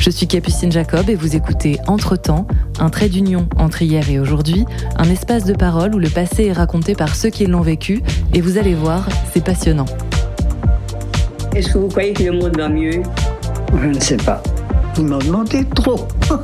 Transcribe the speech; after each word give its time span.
Je 0.00 0.08
suis 0.08 0.26
Capucine 0.26 0.72
Jacob 0.72 1.10
et 1.10 1.14
vous 1.14 1.36
écoutez 1.36 1.78
Entre-temps, 1.86 2.46
un 2.78 2.88
trait 2.88 3.10
d'union 3.10 3.46
entre 3.58 3.82
hier 3.82 4.08
et 4.08 4.18
aujourd'hui, 4.18 4.64
un 4.96 5.04
espace 5.10 5.44
de 5.44 5.52
parole 5.52 5.94
où 5.94 5.98
le 5.98 6.08
passé 6.08 6.46
est 6.46 6.52
raconté 6.52 6.94
par 6.94 7.14
ceux 7.14 7.28
qui 7.28 7.44
l'ont 7.44 7.60
vécu, 7.60 8.02
et 8.32 8.40
vous 8.40 8.56
allez 8.56 8.72
voir, 8.72 9.06
c'est 9.34 9.44
passionnant. 9.44 9.84
Est-ce 11.54 11.74
que 11.74 11.78
vous 11.78 11.88
croyez 11.88 12.14
que 12.14 12.22
le 12.22 12.32
monde 12.32 12.56
va 12.56 12.70
mieux? 12.70 13.02
Je 13.78 13.88
ne 13.88 14.00
sais 14.00 14.16
pas. 14.16 14.42
Vous 14.94 15.04
m'en 15.04 15.18
demandez 15.18 15.66
trop. 15.66 16.08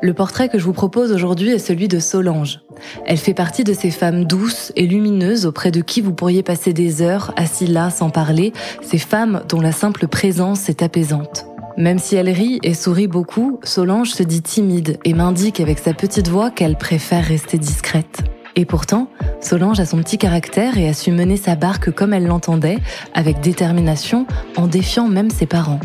Le 0.00 0.14
portrait 0.14 0.48
que 0.48 0.58
je 0.58 0.64
vous 0.64 0.72
propose 0.72 1.12
aujourd'hui 1.12 1.50
est 1.50 1.58
celui 1.58 1.86
de 1.86 1.98
Solange. 1.98 2.60
Elle 3.04 3.18
fait 3.18 3.34
partie 3.34 3.64
de 3.64 3.74
ces 3.74 3.90
femmes 3.90 4.24
douces 4.24 4.72
et 4.74 4.86
lumineuses 4.86 5.44
auprès 5.44 5.70
de 5.70 5.82
qui 5.82 6.00
vous 6.00 6.14
pourriez 6.14 6.42
passer 6.42 6.72
des 6.72 7.02
heures 7.02 7.34
assis 7.36 7.66
là 7.66 7.90
sans 7.90 8.08
parler, 8.08 8.54
ces 8.80 8.98
femmes 8.98 9.42
dont 9.50 9.60
la 9.60 9.72
simple 9.72 10.08
présence 10.08 10.70
est 10.70 10.82
apaisante. 10.82 11.46
Même 11.78 11.98
si 11.98 12.16
elle 12.16 12.30
rit 12.30 12.58
et 12.62 12.72
sourit 12.72 13.06
beaucoup, 13.06 13.60
Solange 13.62 14.10
se 14.10 14.22
dit 14.22 14.40
timide 14.40 14.98
et 15.04 15.12
m'indique 15.12 15.60
avec 15.60 15.78
sa 15.78 15.92
petite 15.92 16.28
voix 16.28 16.50
qu'elle 16.50 16.76
préfère 16.76 17.24
rester 17.24 17.58
discrète. 17.58 18.22
Et 18.56 18.64
pourtant, 18.64 19.08
Solange 19.42 19.78
a 19.80 19.84
son 19.84 19.98
petit 19.98 20.16
caractère 20.16 20.78
et 20.78 20.88
a 20.88 20.94
su 20.94 21.12
mener 21.12 21.36
sa 21.36 21.54
barque 21.54 21.90
comme 21.90 22.14
elle 22.14 22.26
l'entendait, 22.26 22.78
avec 23.12 23.40
détermination, 23.40 24.26
en 24.56 24.66
défiant 24.66 25.06
même 25.06 25.28
ses 25.28 25.44
parents. 25.44 25.80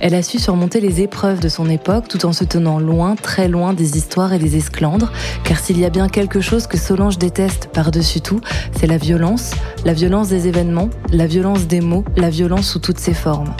Elle 0.00 0.16
a 0.16 0.22
su 0.24 0.40
surmonter 0.40 0.80
les 0.80 1.00
épreuves 1.00 1.38
de 1.38 1.48
son 1.48 1.70
époque 1.70 2.08
tout 2.08 2.26
en 2.26 2.32
se 2.32 2.42
tenant 2.42 2.80
loin, 2.80 3.14
très 3.14 3.46
loin 3.46 3.72
des 3.72 3.96
histoires 3.96 4.32
et 4.32 4.40
des 4.40 4.56
esclandres, 4.56 5.12
car 5.44 5.60
s'il 5.60 5.78
y 5.78 5.84
a 5.84 5.90
bien 5.90 6.08
quelque 6.08 6.40
chose 6.40 6.66
que 6.66 6.76
Solange 6.76 7.18
déteste 7.18 7.68
par-dessus 7.72 8.20
tout, 8.20 8.40
c'est 8.76 8.88
la 8.88 8.96
violence, 8.96 9.52
la 9.84 9.92
violence 9.92 10.28
des 10.28 10.48
événements, 10.48 10.90
la 11.12 11.28
violence 11.28 11.68
des 11.68 11.80
mots, 11.80 12.04
la 12.16 12.30
violence 12.30 12.68
sous 12.68 12.80
toutes 12.80 12.98
ses 12.98 13.14
formes. 13.14 13.54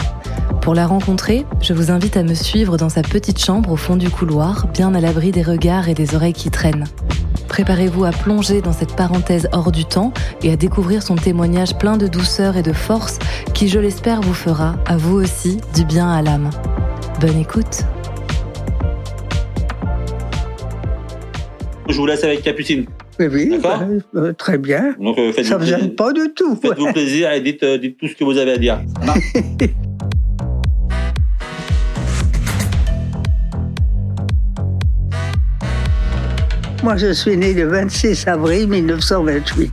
Pour 0.62 0.74
la 0.74 0.86
rencontrer, 0.86 1.46
je 1.62 1.72
vous 1.72 1.90
invite 1.90 2.16
à 2.16 2.22
me 2.22 2.34
suivre 2.34 2.76
dans 2.76 2.90
sa 2.90 3.02
petite 3.02 3.42
chambre 3.42 3.72
au 3.72 3.76
fond 3.76 3.96
du 3.96 4.10
couloir, 4.10 4.66
bien 4.68 4.94
à 4.94 5.00
l'abri 5.00 5.30
des 5.30 5.42
regards 5.42 5.88
et 5.88 5.94
des 5.94 6.14
oreilles 6.14 6.34
qui 6.34 6.50
traînent. 6.50 6.84
Préparez-vous 7.48 8.04
à 8.04 8.10
plonger 8.10 8.60
dans 8.60 8.72
cette 8.72 8.94
parenthèse 8.94 9.48
hors 9.52 9.72
du 9.72 9.84
temps 9.84 10.12
et 10.42 10.52
à 10.52 10.56
découvrir 10.56 11.02
son 11.02 11.16
témoignage 11.16 11.76
plein 11.78 11.96
de 11.96 12.06
douceur 12.06 12.56
et 12.56 12.62
de 12.62 12.72
force 12.72 13.18
qui, 13.54 13.68
je 13.68 13.78
l'espère, 13.78 14.20
vous 14.20 14.34
fera, 14.34 14.76
à 14.86 14.96
vous 14.96 15.16
aussi, 15.16 15.58
du 15.74 15.84
bien 15.84 16.08
à 16.10 16.20
l'âme. 16.22 16.50
Bonne 17.20 17.38
écoute 17.38 17.84
Je 21.88 21.96
vous 21.96 22.06
laisse 22.06 22.22
avec 22.22 22.42
Capucine. 22.42 22.84
Oui, 23.18 23.26
oui, 23.32 23.48
D'accord. 23.50 23.80
bah, 24.12 24.20
euh, 24.20 24.32
très 24.32 24.58
bien. 24.58 24.94
Donc 25.00 25.18
euh, 25.18 25.32
Ça 25.32 25.42
faites-vous 25.42 25.58
me 25.58 25.64
gêne 25.66 25.94
pas 25.94 26.12
du 26.12 26.32
tout. 26.34 26.54
faites-vous 26.56 26.92
plaisir 26.92 27.32
et 27.32 27.40
dites, 27.40 27.62
euh, 27.62 27.78
dites 27.78 27.98
tout 27.98 28.08
ce 28.08 28.14
que 28.14 28.24
vous 28.24 28.36
avez 28.38 28.52
à 28.52 28.58
dire. 28.58 28.80
Moi, 36.82 36.96
je 36.96 37.12
suis 37.12 37.36
né 37.36 37.52
le 37.52 37.66
26 37.66 38.26
avril 38.26 38.66
1928. 38.66 39.70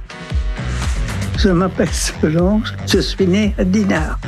Je 1.38 1.48
m'appelle 1.50 1.88
Solange, 1.88 2.74
je 2.86 3.00
suis 3.00 3.26
né 3.26 3.56
à 3.58 3.64
Dinard. 3.64 4.20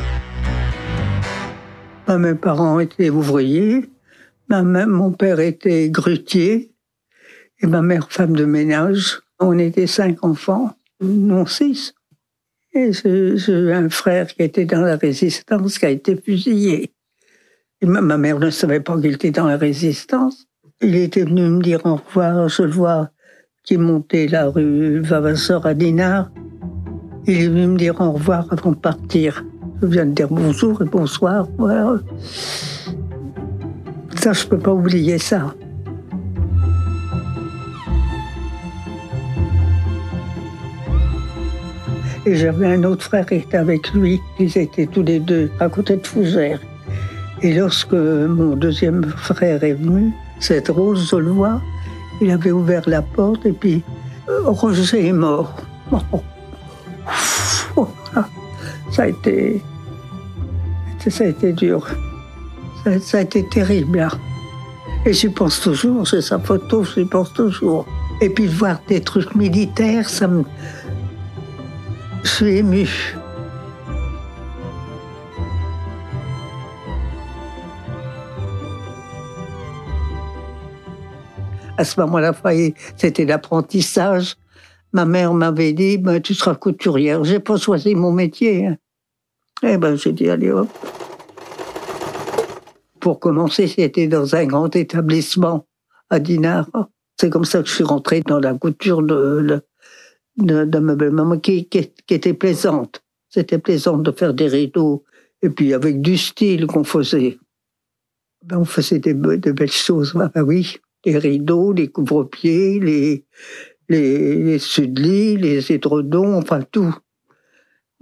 Mes 2.07 2.35
parents 2.35 2.79
étaient 2.79 3.09
ouvriers, 3.09 3.89
mon 4.49 5.11
père 5.11 5.41
était 5.41 5.89
grutier 5.89 6.71
et 7.61 7.67
ma 7.67 7.81
mère 7.81 8.09
femme 8.09 8.33
de 8.33 8.45
ménage. 8.45 9.19
On 9.39 9.59
était 9.59 9.87
cinq 9.87 10.23
enfants, 10.23 10.73
non 11.01 11.45
six. 11.45 11.93
Et 12.73 12.93
j'ai 12.93 13.51
eu 13.51 13.73
un 13.73 13.89
frère 13.89 14.27
qui 14.27 14.43
était 14.43 14.65
dans 14.65 14.81
la 14.81 14.95
résistance, 14.95 15.79
qui 15.79 15.85
a 15.85 15.89
été 15.89 16.15
fusillé. 16.15 16.93
Ma, 17.81 17.99
ma 17.99 18.17
mère 18.17 18.39
ne 18.39 18.49
savait 18.49 18.79
pas 18.79 18.97
qu'il 19.01 19.15
était 19.15 19.31
dans 19.31 19.47
la 19.47 19.57
résistance. 19.57 20.48
Il 20.81 20.95
était 20.95 21.25
venu 21.25 21.41
me 21.41 21.61
dire 21.61 21.81
au 21.83 21.95
revoir, 21.95 22.47
je 22.47 22.61
le 22.63 22.71
vois 22.71 23.09
qui 23.65 23.75
montait 23.75 24.27
la 24.27 24.47
rue 24.47 25.01
Vavasseur 25.01 25.65
à 25.65 25.73
Dinard. 25.73 26.31
Il 27.27 27.41
est 27.41 27.47
venu 27.49 27.67
me 27.67 27.77
dire 27.77 27.99
au 27.99 28.13
revoir 28.13 28.45
avant 28.49 28.71
de 28.71 28.77
partir. 28.77 29.43
Je 29.81 29.87
viens 29.87 30.05
de 30.05 30.13
dire 30.13 30.29
bonjour 30.31 30.81
et 30.81 30.85
bonsoir. 30.85 31.49
Ça, 34.15 34.31
je 34.31 34.47
peux 34.47 34.57
pas 34.57 34.71
oublier 34.71 35.17
ça. 35.17 35.53
Et 42.25 42.37
j'avais 42.37 42.67
un 42.67 42.85
autre 42.85 43.03
frère 43.03 43.25
qui 43.25 43.35
était 43.35 43.57
avec 43.57 43.91
lui. 43.91 44.21
Ils 44.39 44.57
étaient 44.57 44.87
tous 44.87 45.03
les 45.03 45.19
deux 45.19 45.51
à 45.59 45.67
côté 45.67 45.97
de 45.97 46.07
Fougères. 46.07 46.61
Et 47.41 47.53
lorsque 47.53 47.91
mon 47.91 48.55
deuxième 48.55 49.03
frère 49.03 49.61
est 49.61 49.73
venu, 49.73 50.13
cette 50.39 50.69
Rose, 50.69 51.07
je 51.09 51.15
le 51.15 51.31
vois, 51.31 51.61
il 52.21 52.31
avait 52.31 52.51
ouvert 52.51 52.83
la 52.87 53.01
porte 53.01 53.45
et 53.45 53.53
puis 53.53 53.83
euh, 54.29 54.41
Roger 54.45 55.07
est 55.07 55.13
mort. 55.13 55.55
Ça 58.91 59.03
a 59.03 59.07
été, 59.07 59.61
ça 61.07 61.23
a 61.23 61.27
été 61.27 61.53
dur. 61.53 61.87
Ça, 63.01 63.19
a 63.19 63.21
été 63.21 63.47
terrible. 63.47 63.97
là. 63.97 64.09
Et 65.05 65.13
j'y 65.13 65.29
pense 65.29 65.61
toujours, 65.61 66.07
c'est 66.07 66.21
sa 66.21 66.39
photo, 66.39 66.83
j'y 66.83 67.05
pense 67.05 67.31
toujours. 67.33 67.85
Et 68.19 68.29
puis 68.29 68.47
de 68.47 68.53
voir 68.53 68.81
des 68.87 69.01
trucs 69.01 69.33
militaires, 69.35 70.09
ça 70.09 70.27
me... 70.27 70.43
Je 72.23 72.29
suis 72.29 72.57
ému. 72.57 73.15
À 81.79 81.85
ce 81.85 81.97
moment-là, 82.01 82.33
c'était 82.97 83.23
l'apprentissage. 83.23 84.35
Ma 84.91 85.05
mère 85.05 85.33
m'avait 85.33 85.71
dit, 85.71 85.97
ben, 85.97 86.21
tu 86.21 86.33
seras 86.33 86.55
couturière. 86.55 87.23
J'ai 87.23 87.39
pas 87.39 87.55
choisi 87.55 87.95
mon 87.95 88.11
métier. 88.11 88.67
hein. 88.67 88.75
Eh 89.63 89.77
ben, 89.77 89.95
j'ai 89.95 90.11
dit, 90.11 90.29
allez 90.29 90.51
hop. 90.51 90.67
Pour 92.99 93.21
commencer, 93.21 93.65
c'était 93.67 94.09
dans 94.09 94.35
un 94.35 94.45
grand 94.45 94.75
établissement 94.75 95.67
à 96.09 96.19
Dinard. 96.19 96.67
C'est 97.17 97.29
comme 97.29 97.45
ça 97.45 97.61
que 97.61 97.69
je 97.69 97.75
suis 97.75 97.85
rentrée 97.85 98.23
dans 98.27 98.41
la 98.41 98.53
couture 98.55 99.01
de, 99.01 99.63
de, 100.35 100.65
de 100.65 100.79
meublement 100.79 101.39
qui, 101.39 101.69
était 102.09 102.33
plaisante. 102.33 103.01
C'était 103.29 103.57
plaisant 103.57 103.97
de 103.97 104.11
faire 104.11 104.33
des 104.33 104.49
rideaux 104.49 105.05
et 105.41 105.49
puis 105.49 105.73
avec 105.73 106.01
du 106.01 106.17
style 106.17 106.67
qu'on 106.67 106.83
faisait. 106.83 107.39
Ben, 108.43 108.57
on 108.57 108.65
faisait 108.65 108.99
des, 108.99 109.13
de 109.13 109.51
belles 109.53 109.71
choses. 109.71 110.13
Ah 110.19 110.29
ben 110.35 110.41
oui, 110.41 110.75
les 111.05 111.17
rideaux, 111.17 111.73
les 111.73 111.87
couvre-pieds, 111.87 112.79
les, 112.79 113.25
les, 113.89 114.57
les 114.57 115.37
les 115.37 115.71
édredons, 115.71 116.35
enfin 116.37 116.61
tout. 116.71 116.95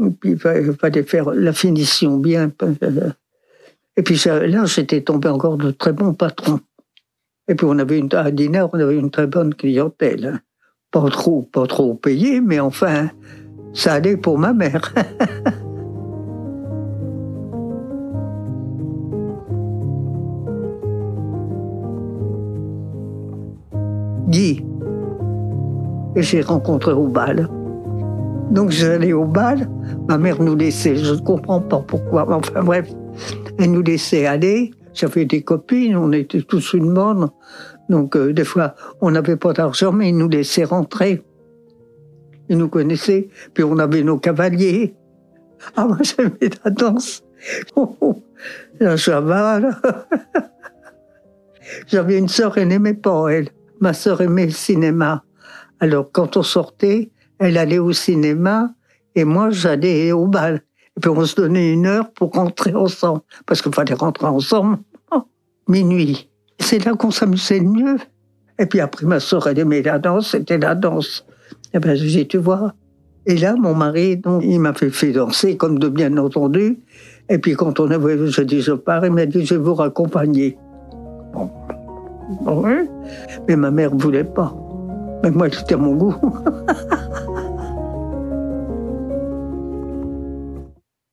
Et 0.04 0.10
puis 0.12 0.32
il 0.32 0.40
fa- 0.40 0.60
il 0.60 0.74
fallait 0.74 1.04
faire 1.04 1.32
la 1.32 1.54
finition 1.54 2.18
bien. 2.18 2.52
Et 3.96 4.04
puis 4.04 4.22
là, 4.26 4.66
j'étais 4.66 5.02
tombé 5.02 5.28
encore 5.30 5.58
de 5.58 5.72
très 5.72 5.94
bons 5.94 6.14
patrons. 6.14 6.60
Et 7.48 7.56
puis 7.56 7.66
on 7.66 7.80
avait 7.80 7.98
une, 7.98 8.14
à 8.14 8.30
Dinard, 8.32 8.70
on 8.74 8.80
avait 8.80 8.98
une 8.98 9.10
très 9.12 9.26
bonne 9.28 9.54
clientèle. 9.56 10.26
hein. 10.26 10.40
Pas 10.92 11.10
trop, 11.10 11.42
pas 11.44 11.68
trop 11.68 11.96
payé, 11.96 12.42
mais 12.42 12.60
enfin, 12.60 13.10
ça 13.74 13.94
allait 13.94 14.18
pour 14.18 14.38
ma 14.38 14.54
mère. 14.54 14.94
Guy, 24.28 24.66
que 26.16 26.22
j'ai 26.22 26.42
rencontré 26.42 26.92
au 26.92 27.08
bal. 27.08 27.50
Donc 28.52 28.72
j'allais 28.72 29.14
au 29.14 29.26
bal, 29.26 29.70
ma 30.08 30.18
mère 30.18 30.42
nous 30.42 30.56
laissait, 30.56 30.96
je 30.96 31.14
ne 31.14 31.20
comprends 31.20 31.62
pas 31.62 31.80
pourquoi, 31.80 32.26
enfin 32.30 32.64
bref, 32.64 32.90
elle 33.58 33.72
nous 33.72 33.82
laissait 33.82 34.26
aller. 34.26 34.72
J'avais 34.94 35.26
des 35.26 35.44
copines, 35.44 35.96
on 35.96 36.12
était 36.12 36.42
tous 36.42 36.74
une 36.74 36.94
bonne. 36.94 37.30
Donc 37.90 38.16
euh, 38.16 38.34
des 38.34 38.44
fois, 38.44 38.74
on 39.00 39.12
n'avait 39.12 39.36
pas 39.36 39.54
d'argent, 39.54 39.92
mais 39.92 40.10
ils 40.10 40.18
nous 40.18 40.30
laissaient 40.30 40.64
rentrer. 40.64 41.24
Ils 42.50 42.58
nous 42.58 42.70
connaissaient, 42.70 43.30
puis 43.54 43.64
on 43.64 43.78
avait 43.78 44.04
nos 44.04 44.18
cavaliers. 44.18 44.96
Ah, 45.76 45.86
moi 45.86 45.98
j'aimais 46.02 46.50
la 46.64 46.72
danse. 46.72 47.24
Oh, 47.76 47.96
oh, 48.02 48.24
la. 48.80 48.96
J'avais 51.88 52.18
une 52.18 52.30
sœur, 52.30 52.58
elle 52.58 52.70
n'aimait 52.70 52.94
pas, 52.94 53.28
elle. 53.28 53.50
Ma 53.80 53.94
sœur 53.94 54.22
aimait 54.22 54.46
le 54.46 54.52
cinéma. 54.52 55.24
Alors, 55.80 56.12
quand 56.12 56.38
on 56.38 56.44
sortait, 56.44 57.12
elle 57.40 57.58
allait 57.58 57.80
au 57.80 57.94
cinéma 57.94 58.72
et 59.16 59.24
moi, 59.24 59.50
j'allais 59.52 60.12
au 60.12 60.28
bal. 60.28 60.62
Et 60.96 61.00
puis, 61.00 61.10
on 61.10 61.26
se 61.26 61.36
donnait 61.36 61.74
une 61.74 61.86
heure 61.86 62.12
pour 62.12 62.32
rentrer 62.32 62.74
ensemble. 62.74 63.22
Parce 63.46 63.62
qu'il 63.62 63.74
fallait 63.74 63.94
rentrer 63.94 64.28
ensemble. 64.28 64.78
Minuit. 65.68 66.30
C'est 66.60 66.84
là 66.84 66.94
qu'on 66.94 67.12
s'amusait 67.12 67.60
le 67.60 67.66
mieux. 67.66 67.98
Et 68.60 68.66
puis 68.66 68.80
après, 68.80 69.06
ma 69.06 69.20
soeur, 69.20 69.48
elle 69.48 69.60
aimait 69.60 69.82
la 69.82 70.00
danse, 70.00 70.32
c'était 70.32 70.58
la 70.58 70.74
danse. 70.76 71.26
Et 71.74 71.80
ben, 71.80 71.96
j'ai 71.96 72.28
tu 72.28 72.38
vois. 72.38 72.74
Et 73.26 73.38
là, 73.38 73.56
mon 73.56 73.76
mari, 73.76 74.18
donc, 74.18 74.42
il 74.44 74.60
m'a 74.60 74.74
fait, 74.74 75.12
danser, 75.12 75.58
comme 75.58 75.80
de 75.80 75.90
bien 75.90 76.18
entendu. 76.18 76.80
Et 77.30 77.38
puis 77.38 77.54
quand 77.54 77.80
on 77.80 77.92
avait, 77.92 78.28
je 78.28 78.42
dis, 78.42 78.62
je 78.62 78.72
pars, 78.72 79.06
il 79.06 79.12
m'a 79.12 79.26
dit, 79.26 79.46
je 79.46 79.56
vais 79.56 79.62
vous 79.62 79.76
raccompagner. 79.76 80.58
Bon. 81.34 81.52
Oui. 82.30 82.90
Mais 83.48 83.56
ma 83.56 83.72
mère 83.72 83.96
ne 83.96 84.02
voulait 84.02 84.24
pas. 84.24 84.54
Mais 85.24 85.32
moi, 85.32 85.50
c'était 85.52 85.76
mon 85.76 85.96
goût. 85.96 86.16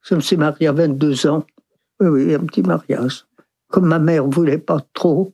je 0.03 0.15
me 0.15 0.21
suis 0.21 0.37
mariée 0.37 0.69
à 0.69 0.73
22 0.73 1.27
ans. 1.27 1.45
Oui, 2.01 2.09
oui, 2.09 2.35
un 2.35 2.41
petit 2.41 2.63
mariage. 2.63 3.25
Comme 3.69 3.87
ma 3.87 3.99
mère 3.99 4.27
ne 4.27 4.35
voulait 4.35 4.59
pas 4.59 4.81
trop, 4.93 5.33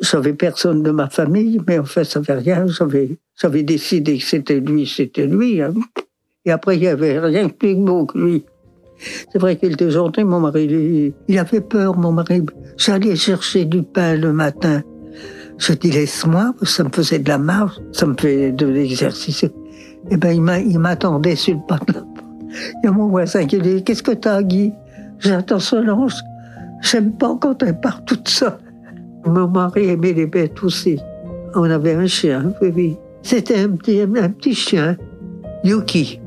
j'avais 0.00 0.32
personne 0.32 0.82
de 0.82 0.90
ma 0.90 1.08
famille, 1.10 1.60
mais 1.66 1.78
en 1.78 1.84
fait, 1.84 2.04
ça 2.04 2.22
fait 2.22 2.34
rien. 2.34 2.66
J'avais 2.66 3.62
décidé 3.62 4.18
que 4.18 4.24
c'était 4.24 4.60
lui, 4.60 4.86
c'était 4.86 5.26
lui. 5.26 5.60
Hein. 5.60 5.74
Et 6.44 6.50
après, 6.50 6.76
il 6.76 6.80
n'y 6.80 6.86
avait 6.86 7.18
rien 7.18 7.48
de 7.48 7.52
plus 7.52 7.74
beau 7.74 8.06
que 8.06 8.18
lui. 8.18 8.44
C'est 9.32 9.38
vrai 9.38 9.56
qu'il 9.56 9.72
était 9.72 9.90
gentil, 9.90 10.24
mon 10.24 10.40
mari. 10.40 11.12
Il, 11.28 11.38
avait 11.38 11.60
peur, 11.60 11.96
mon 11.96 12.12
mari. 12.12 12.42
J'allais 12.76 13.16
chercher 13.16 13.64
du 13.64 13.82
pain 13.82 14.16
le 14.16 14.32
matin. 14.32 14.82
Je 15.60 15.74
dis, 15.74 15.90
laisse-moi, 15.90 16.54
ça 16.62 16.84
me 16.84 16.88
faisait 16.88 17.18
de 17.18 17.28
la 17.28 17.36
marche, 17.36 17.76
ça 17.92 18.06
me 18.06 18.14
fait 18.18 18.50
de 18.50 18.66
l'exercice. 18.66 19.44
Eh 20.10 20.16
ben, 20.16 20.32
il 20.32 20.78
m'attendait 20.78 21.36
sur 21.36 21.54
le 21.54 21.60
pas 21.68 21.78
Il 22.48 22.84
y 22.84 22.86
a 22.86 22.90
mon 22.90 23.08
voisin 23.08 23.44
qui 23.44 23.58
dit, 23.58 23.84
qu'est-ce 23.84 24.02
que 24.02 24.12
t'as, 24.12 24.42
Guy? 24.42 24.72
J'attends 25.18 25.58
Solange. 25.58 26.14
J'aime 26.80 27.12
pas 27.12 27.36
quand 27.38 27.62
elle 27.62 27.78
part 27.78 28.02
toute 28.06 28.26
seule. 28.26 28.56
Mon 29.26 29.48
mari 29.48 29.90
aimait 29.90 30.14
les 30.14 30.26
bêtes 30.26 30.62
aussi. 30.62 30.98
On 31.54 31.64
avait 31.64 31.94
un 31.94 32.06
chien, 32.06 32.54
oui, 32.62 32.72
oui. 32.74 32.96
C'était 33.22 33.60
un 33.60 33.68
petit, 33.68 34.00
un 34.00 34.30
petit 34.30 34.54
chien, 34.54 34.96
Yuki. 35.62 36.22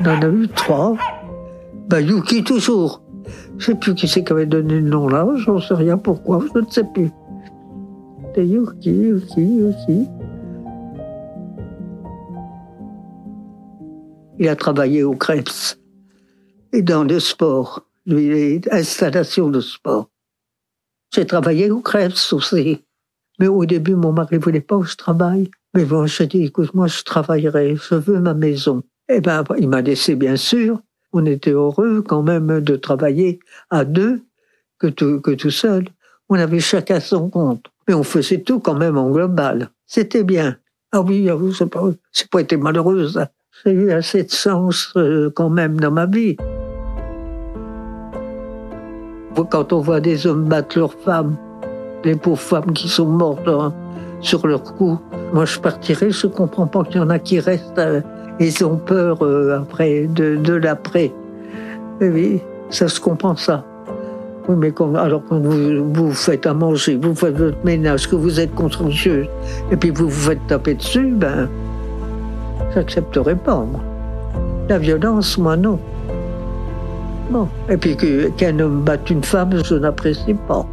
On 0.00 0.08
en 0.08 0.20
a 0.20 0.26
eu 0.26 0.48
trois. 0.48 0.96
Ben, 1.88 2.00
Yuki 2.00 2.42
toujours. 2.42 3.02
Je 3.58 3.66
sais 3.66 3.74
plus 3.76 3.94
qui 3.94 4.08
c'est 4.08 4.24
qui 4.24 4.32
avait 4.32 4.46
donné 4.46 4.74
le 4.74 4.88
nom 4.88 5.06
là, 5.06 5.26
j'en 5.36 5.60
sais 5.60 5.74
rien 5.74 5.96
pourquoi, 5.96 6.44
je 6.52 6.60
ne 6.60 6.66
sais 6.68 6.84
plus. 6.92 7.10
Il 14.38 14.48
a 14.48 14.56
travaillé 14.56 15.02
au 15.02 15.14
Krebs 15.14 15.78
et 16.72 16.82
dans 16.82 17.04
le 17.04 17.18
sport, 17.18 17.86
lui, 18.04 18.60
installations 18.70 19.48
de 19.48 19.60
sport. 19.60 20.10
J'ai 21.14 21.24
travaillé 21.24 21.70
au 21.70 21.80
Krebs 21.80 22.32
aussi. 22.32 22.84
Mais 23.38 23.48
au 23.48 23.64
début, 23.64 23.94
mon 23.94 24.12
mari 24.12 24.36
voulait 24.36 24.60
pas 24.60 24.78
que 24.80 24.86
je 24.86 24.96
travaille. 24.96 25.50
Mais 25.74 25.86
bon, 25.86 26.06
je 26.06 26.24
dis, 26.24 26.44
écoute, 26.44 26.74
moi, 26.74 26.88
je 26.88 27.02
travaillerai, 27.02 27.76
je 27.76 27.94
veux 27.94 28.20
ma 28.20 28.34
maison. 28.34 28.82
Eh 29.08 29.20
ben, 29.20 29.44
il 29.58 29.68
m'a 29.68 29.80
laissé, 29.80 30.14
bien 30.14 30.36
sûr. 30.36 30.80
On 31.12 31.24
était 31.24 31.52
heureux 31.52 32.02
quand 32.02 32.22
même 32.22 32.60
de 32.60 32.76
travailler 32.76 33.38
à 33.70 33.86
deux 33.86 34.20
que 34.78 34.88
tout, 34.88 35.20
que 35.20 35.30
tout 35.30 35.50
seul. 35.50 35.86
On 36.28 36.34
avait 36.34 36.60
chacun 36.60 37.00
son 37.00 37.28
compte. 37.28 37.66
Mais 37.86 37.94
on 37.94 38.02
faisait 38.02 38.40
tout 38.40 38.58
quand 38.58 38.74
même 38.74 38.98
en 38.98 39.10
global. 39.10 39.70
C'était 39.86 40.24
bien. 40.24 40.56
Ah 40.92 41.00
oui, 41.00 41.28
ah 41.30 41.36
pas, 41.66 41.82
c'est 42.10 42.28
pas 42.28 42.40
été 42.40 42.56
malheureuse. 42.56 43.20
J'ai 43.64 43.72
eu 43.72 43.92
assez 43.92 44.24
de 44.24 44.30
chance 44.30 44.92
euh, 44.96 45.30
quand 45.34 45.50
même 45.50 45.78
dans 45.78 45.90
ma 45.90 46.06
vie. 46.06 46.36
Quand 49.50 49.72
on 49.72 49.80
voit 49.80 50.00
des 50.00 50.26
hommes 50.26 50.44
battre 50.44 50.78
leurs 50.78 50.94
femmes, 50.94 51.36
les 52.04 52.16
pauvres 52.16 52.40
femmes 52.40 52.72
qui 52.72 52.88
sont 52.88 53.06
mortes 53.06 53.46
hein, 53.46 53.72
sur 54.20 54.46
leur 54.46 54.62
cou, 54.62 54.98
moi 55.32 55.44
je 55.44 55.58
partirais, 55.58 56.10
je 56.10 56.26
comprends 56.26 56.66
pas 56.66 56.84
qu'il 56.84 56.96
y 56.96 57.00
en 57.00 57.10
a 57.10 57.18
qui 57.18 57.38
restent. 57.38 57.78
Euh, 57.78 58.00
ils 58.40 58.64
ont 58.64 58.76
peur 58.76 59.22
euh, 59.22 59.60
après 59.60 60.06
de, 60.06 60.36
de 60.36 60.54
l'après. 60.54 61.12
Oui, 62.00 62.40
ça 62.70 62.88
se 62.88 63.00
comprend 63.00 63.36
ça. 63.36 63.64
Oui, 64.48 64.54
mais 64.56 64.70
quand, 64.70 64.94
alors 64.94 65.22
quand 65.28 65.40
vous, 65.40 65.92
vous 65.92 66.12
faites 66.12 66.46
à 66.46 66.54
manger, 66.54 66.96
vous 66.96 67.14
faites 67.14 67.36
votre 67.36 67.58
ménage, 67.64 68.08
que 68.08 68.14
vous 68.14 68.38
êtes 68.38 68.54
consciencieux, 68.54 69.26
et 69.72 69.76
puis 69.76 69.90
vous 69.90 70.08
vous 70.08 70.30
faites 70.30 70.46
taper 70.46 70.74
dessus, 70.74 71.12
ben, 71.16 71.48
j'accepterai 72.74 73.34
pas, 73.34 73.56
moi. 73.56 73.80
La 74.68 74.78
violence, 74.78 75.36
moi, 75.36 75.56
non. 75.56 75.78
Bon. 77.30 77.48
Et 77.68 77.76
puis 77.76 77.96
qu'un 78.36 78.60
homme 78.60 78.82
batte 78.82 79.10
une 79.10 79.24
femme, 79.24 79.50
je 79.64 79.74
n'apprécie 79.74 80.34
pas. 80.46 80.64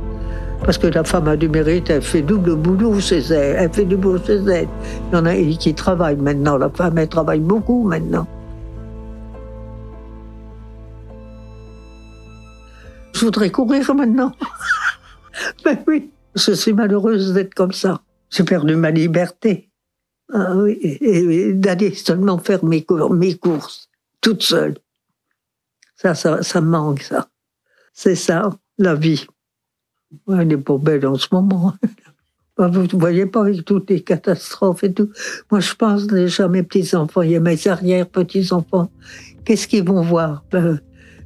Parce 0.63 0.77
que 0.77 0.87
la 0.87 1.03
femme 1.03 1.27
a 1.27 1.35
du 1.35 1.49
mérite, 1.49 1.89
elle 1.89 2.01
fait 2.01 2.21
double 2.21 2.55
boulot 2.55 2.99
chez 2.99 3.19
elle, 3.19 3.57
elle 3.59 3.73
fait 3.73 3.85
du 3.85 3.97
boulot 3.97 4.19
chez 4.25 4.35
elle. 4.35 4.67
Il 5.11 5.15
y 5.15 5.19
en 5.19 5.25
a 5.25 5.35
qui 5.35 5.73
travaillent 5.73 6.15
maintenant, 6.15 6.57
la 6.57 6.69
femme, 6.69 6.97
elle 6.97 7.07
travaille 7.07 7.39
beaucoup 7.39 7.83
maintenant. 7.83 8.27
Je 13.23 13.27
voudrais 13.27 13.51
courir 13.51 13.95
maintenant. 13.95 14.33
Ben 15.63 15.81
oui, 15.87 16.11
je 16.35 16.51
suis 16.51 16.73
malheureuse 16.73 17.31
d'être 17.31 17.53
comme 17.53 17.71
ça. 17.71 18.01
J'ai 18.29 18.43
perdu 18.43 18.75
ma 18.75 18.91
liberté. 18.91 19.69
Ah 20.33 20.57
et, 20.67 21.53
d'aller 21.53 21.95
seulement 21.95 22.37
faire 22.37 22.65
mes, 22.65 22.83
courses, 22.83 23.89
toute 24.19 24.43
seule. 24.43 24.75
Ça, 25.95 26.13
ça, 26.15 26.61
manque, 26.61 27.01
ça. 27.01 27.29
C'est 27.93 28.15
ça, 28.15 28.49
la 28.77 28.93
vie. 28.93 29.25
Elle 30.27 30.47
n'est 30.49 30.57
pas 30.57 30.77
belle 30.77 31.07
en 31.07 31.15
ce 31.15 31.29
moment. 31.31 31.75
Vous 32.57 32.81
ne 32.81 32.99
voyez 32.99 33.25
pas 33.25 33.43
avec 33.43 33.63
toutes 33.63 33.89
les 33.89 34.03
catastrophes 34.03 34.83
et 34.83 34.93
tout. 34.93 35.11
Moi, 35.49 35.61
je 35.61 35.73
pense 35.75 36.07
déjà 36.07 36.43
à 36.43 36.49
mes 36.49 36.63
petits-enfants, 36.63 37.21
y 37.21 37.37
a 37.37 37.39
mes 37.39 37.69
arrière-petits-enfants. 37.69 38.91
Qu'est-ce 39.45 39.69
qu'ils 39.69 39.85
vont 39.85 40.01
voir? 40.01 40.43
Ben, 40.51 40.81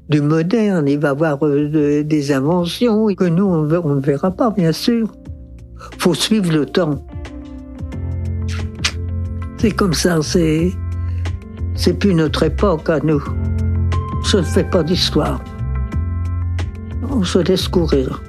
Du 0.09 0.21
moderne, 0.21 0.87
ils 0.87 0.99
vont 0.99 1.15
voir 1.15 1.37
euh, 1.45 2.03
des 2.03 2.31
inventions 2.31 3.07
que 3.13 3.25
nous, 3.25 3.45
on, 3.45 3.63
ne 3.63 3.99
verra 3.99 4.31
pas, 4.31 4.51
bien 4.51 4.71
sûr. 4.71 5.11
faut 5.99 6.13
suivre 6.13 6.51
le 6.51 6.65
temps. 6.65 7.05
C'est 9.57 9.71
comme 9.71 9.93
ça, 9.93 10.21
c'est, 10.21 10.71
c'est 11.75 11.93
plus 11.93 12.13
notre 12.13 12.43
époque 12.43 12.89
à 12.89 12.99
nous. 12.99 13.23
Je 14.23 14.37
ne 14.37 14.43
fais 14.43 14.63
pas 14.63 14.83
d'histoire. 14.83 15.43
On 17.09 17.23
se 17.23 17.39
laisse 17.39 17.67
courir 17.67 18.21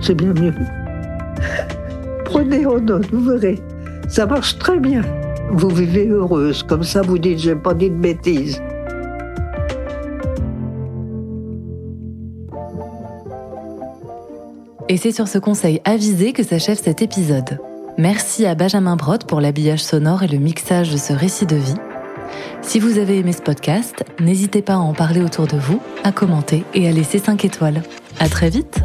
c'est 0.00 0.14
bien 0.14 0.32
mieux. 0.32 0.54
Prenez 2.24 2.66
en 2.66 2.80
note, 2.80 3.10
vous 3.12 3.24
verrez. 3.24 3.58
Ça 4.08 4.26
marche 4.26 4.58
très 4.58 4.78
bien. 4.78 5.02
Vous 5.50 5.70
vivez 5.70 6.08
heureuse, 6.08 6.62
comme 6.62 6.82
ça 6.82 7.02
vous 7.02 7.18
dites, 7.18 7.38
j'ai 7.38 7.54
pas 7.54 7.74
dit 7.74 7.90
de 7.90 7.96
bêtises. 7.96 8.60
Et 14.88 14.96
c'est 14.96 15.12
sur 15.12 15.28
ce 15.28 15.38
conseil 15.38 15.80
avisé 15.84 16.32
que 16.32 16.42
s'achève 16.42 16.80
cet 16.82 17.02
épisode. 17.02 17.58
Merci 17.98 18.46
à 18.46 18.54
Benjamin 18.54 18.96
Brod 18.96 19.24
pour 19.24 19.40
l'habillage 19.40 19.82
sonore 19.82 20.22
et 20.22 20.28
le 20.28 20.38
mixage 20.38 20.90
de 20.90 20.96
ce 20.96 21.12
récit 21.12 21.46
de 21.46 21.56
vie. 21.56 21.74
Si 22.62 22.78
vous 22.78 22.98
avez 22.98 23.18
aimé 23.18 23.32
ce 23.32 23.42
podcast, 23.42 24.04
n'hésitez 24.20 24.62
pas 24.62 24.74
à 24.74 24.78
en 24.78 24.94
parler 24.94 25.20
autour 25.20 25.46
de 25.46 25.56
vous, 25.56 25.80
à 26.04 26.12
commenter 26.12 26.64
et 26.74 26.88
à 26.88 26.92
laisser 26.92 27.18
5 27.18 27.44
étoiles. 27.44 27.82
À 28.18 28.28
très 28.28 28.48
vite! 28.48 28.80